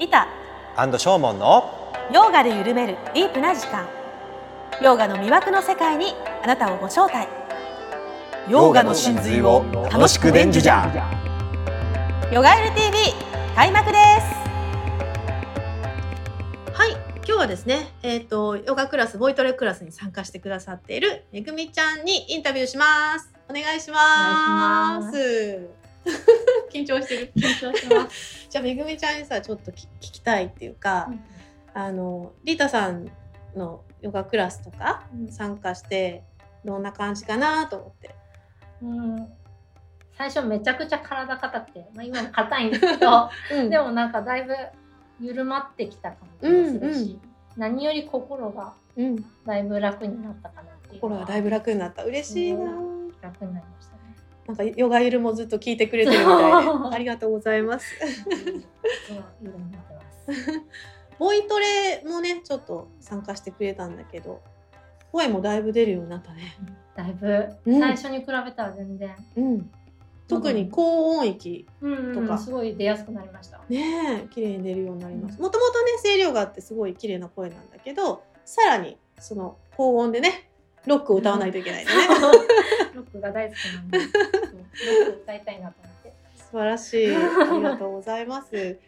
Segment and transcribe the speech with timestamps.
[0.00, 0.26] リタ。
[0.76, 3.86] アンドショーモンのヨーガで緩めるディープな時間。
[4.82, 7.28] ヨーガの魅惑の世界にあなたをご招待。
[8.48, 10.90] ヨガの真髄を楽しく伝授じゃ。
[12.32, 12.96] ヨガエル TV
[13.54, 14.40] 開幕です。
[16.72, 23.30] はい今日はですねえっ、とヨガクラスボイトレクラスに参加してくださっているめぐみちゃんにインタビューします。
[23.50, 25.79] お願いします
[26.82, 27.32] 緊張してる。
[27.36, 28.48] 緊張します。
[28.48, 31.10] じゃあめぐみちゃんにさちょっと聞聞きたいっていうか、
[31.74, 33.10] あのリータさん
[33.56, 36.24] のヨガクラスとか参加して
[36.64, 38.14] どんな感じかなと思って。
[38.82, 39.28] うん、
[40.16, 43.70] 最初めちゃくちゃ体硬くて、まあ、今も硬いんですけど、うん。
[43.70, 44.54] でもなんかだいぶ
[45.20, 47.18] 緩まってきた感じもするし、
[47.56, 51.00] 何より心がうん、だいぶ楽になったかなっていう。
[51.00, 52.04] 心がだいぶ楽になった。
[52.04, 53.94] 嬉しいな、う楽になりました。
[53.94, 53.99] ね。
[54.50, 57.94] なんかヨガゆるもずっと聞いてくれてるみたいでありがとうございます。
[61.18, 64.42] ボイトレもねちょっと参加してくれたんだけど
[65.12, 66.56] 声もだいぶ出るようになったね。
[66.96, 67.48] だいぶ。
[67.64, 67.80] うん。
[67.80, 69.70] 最初に比べたら全然、うん。
[70.26, 73.60] 特に高音域うんとかすごい出やすくなりました。
[73.68, 75.40] ねえ綺麗に出るようになります。
[75.40, 80.49] もともとね声量があってすごい綺麗な声なんだけどさらにその高音でね
[80.86, 81.90] ロックを歌わないといけないね。
[82.94, 86.12] ロックが大好きなんで、 ロック歌いたいなと思って。
[86.36, 87.14] 素晴らしい。
[87.16, 87.20] あ
[87.52, 88.78] りがとうございます。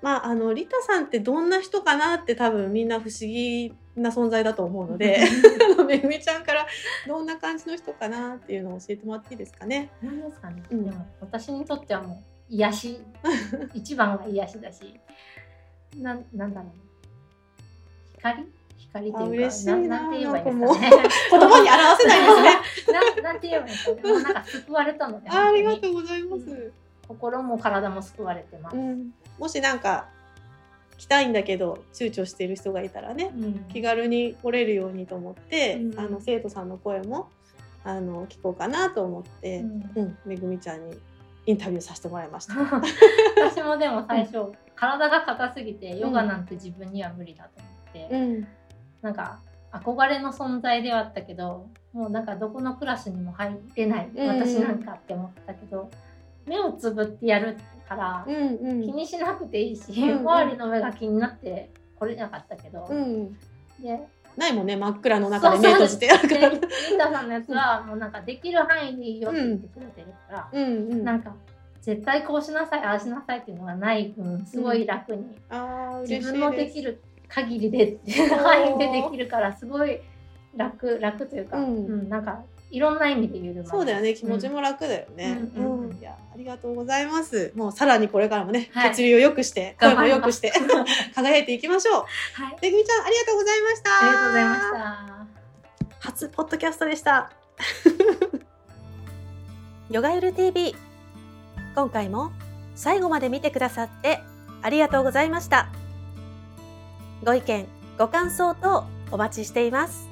[0.00, 5.18] まああのリタさんってどんな人かなって多分みんな不思議な存在だと思うので
[5.88, 6.66] めぐみちゃんから
[7.08, 9.90] どんな感じの人かなっていうのを教えてもらっていいですかね？
[10.00, 10.84] なんですかね、うん。
[10.84, 13.00] でも私にとってはもう癒し。
[13.74, 15.00] 一番が癒しだし。
[15.96, 16.72] なんなんだろう。
[18.18, 18.46] 光？
[18.92, 20.90] 光ってあいうか嬉しいななんて言えばいいですかね。
[21.30, 22.92] 言葉に表せないですね。
[22.92, 24.22] なんなんて言えばいいんですかね。
[24.22, 26.72] なんか救われたのであありがとうございます、
[27.06, 30.08] 心も体も救われてます、うん、もしなんか
[30.98, 33.64] 来たいんだけど躊躇している人がいたらねうん。
[33.72, 35.98] 気軽に来れるようにと思って、うん。
[35.98, 37.28] あの生徒さんの声も
[37.84, 39.90] あの聞こうかなと思って、うん。
[39.94, 40.98] うん、めぐみちゃんに
[41.46, 42.54] インタビューさせてもらいました。
[43.40, 48.48] 私もでも最初、体が硬すぎてヨガなんて自分には無理だと思って、うん、
[49.02, 49.40] なんか
[49.72, 55.90] 憧れの存在ではあったけどもうなんかどこのクラスにも入れないうん私なんかって思ったけど、
[56.46, 57.56] 目をつぶってやる
[57.88, 63.32] からうん、うん、気にしなくていいし、うん周りの目が気になって来れなかったけど、うん、
[63.80, 64.00] で
[64.36, 66.48] ないもんね真っ暗の中で目閉じてやるかでら。
[66.50, 66.60] リー
[66.98, 71.34] タさんのやつはもうなんかできる範囲でいいよって言ってくれてるから、うん、うん、なんか
[71.80, 76.32] 絶対こうしなさいああしなさいっていうのがない分すごい楽に、ああ、嬉しいです。
[76.32, 80.00] 自分のできる限りでっていう範囲でできるからすごい
[80.56, 85.38] 楽楽というか、ううんんなんかいろんな意味で緩まるそうだよね、気持ちも楽だよね。
[85.56, 87.52] うんうんうんいや、ありがとうございます。
[87.56, 90.52] もうさらにこれからもね、はい血流を良くして、声も良くして、
[91.14, 91.94] 輝いていきましょう。
[91.94, 93.90] はいめぐみちゃん、ありがとうございました。
[93.90, 95.26] ありがとうございました
[96.00, 97.30] 初ポッドキャストでした。
[99.90, 100.76] ヨガゆる TV。
[101.74, 102.32] 今回も
[102.74, 104.20] 最後まで見てくださって
[104.62, 105.68] ありがとうございました。
[107.24, 107.66] ご意見、
[107.98, 110.08] ご感想等お待ちしています。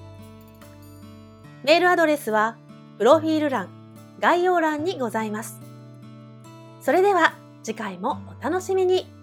[1.62, 2.56] メールアドレスは
[2.98, 3.68] プロフィール欄、
[4.18, 5.60] 概要欄にございます。
[6.80, 9.16] それでは次回もお楽しみに。